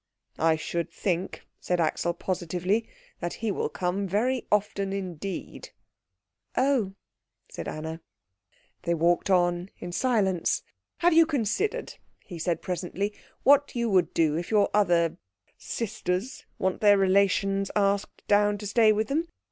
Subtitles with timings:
[0.39, 5.69] "I should think," said Axel positively, "that he will come very often indeed."
[6.57, 6.95] "Oh!"
[7.49, 8.01] said Anna.
[8.81, 10.63] They walked on in silence.
[11.01, 11.93] "Have you considered,"
[12.25, 15.17] he said presently, "what you would do if your other
[15.59, 19.27] sisters want their relations asked down to stay with them?